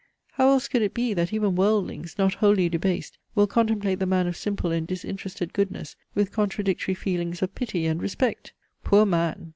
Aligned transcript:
How 0.31 0.47
else 0.49 0.67
could 0.67 0.81
it 0.81 0.95
be, 0.95 1.13
that 1.13 1.31
even 1.31 1.53
worldlings, 1.55 2.17
not 2.17 2.33
wholly 2.33 2.69
debased, 2.69 3.19
will 3.35 3.45
contemplate 3.45 3.99
the 3.99 4.07
man 4.07 4.25
of 4.25 4.35
simple 4.35 4.71
and 4.71 4.87
disinterested 4.87 5.53
goodness 5.53 5.95
with 6.15 6.31
contradictory 6.31 6.95
feelings 6.95 7.43
of 7.43 7.53
pity 7.53 7.85
and 7.85 8.01
respect? 8.01 8.51
"Poor 8.83 9.05
man! 9.05 9.49